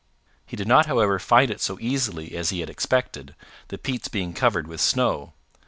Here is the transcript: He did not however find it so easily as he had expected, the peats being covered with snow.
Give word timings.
He 0.47 0.57
did 0.57 0.67
not 0.67 0.87
however 0.87 1.19
find 1.19 1.51
it 1.51 1.61
so 1.61 1.77
easily 1.79 2.35
as 2.35 2.49
he 2.49 2.61
had 2.61 2.71
expected, 2.71 3.35
the 3.67 3.77
peats 3.77 4.07
being 4.07 4.33
covered 4.33 4.65
with 4.67 4.81
snow. 4.81 5.33